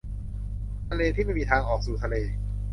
[0.89, 2.15] ทะเลที่ไม่มีทางออกสู่ทะเล